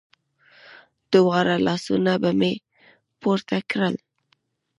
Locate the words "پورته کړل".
3.21-3.95